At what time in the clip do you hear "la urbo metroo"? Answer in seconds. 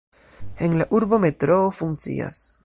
0.79-1.69